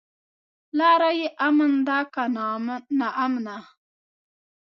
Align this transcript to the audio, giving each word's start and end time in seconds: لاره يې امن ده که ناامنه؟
لاره 0.77 1.09
يې 1.19 1.27
امن 1.47 1.73
ده 1.87 1.99
که 2.13 2.23
ناامنه؟ 3.01 3.57